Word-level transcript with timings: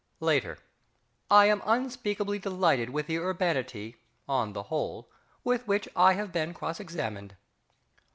Later. 0.19 0.57
I 1.29 1.45
am 1.45 1.61
unspeakably 1.63 2.39
delighted 2.39 2.89
with 2.89 3.05
the 3.05 3.19
urbanity 3.19 3.97
(on 4.27 4.53
the 4.53 4.63
whole) 4.63 5.11
with 5.43 5.67
which 5.67 5.87
I 5.95 6.13
have 6.13 6.31
been 6.31 6.55
cross 6.55 6.79
examined. 6.79 7.35